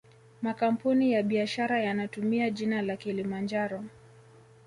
[0.41, 3.83] Makampuni ya biashara yanatumia jina la kilimanjaro